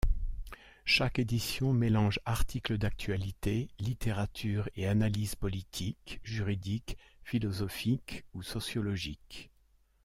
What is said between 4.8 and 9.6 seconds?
analyses politiques, juridiques, philosophiques ou sociologiques.